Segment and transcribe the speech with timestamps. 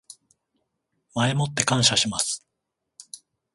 [1.13, 2.43] 前もって感謝します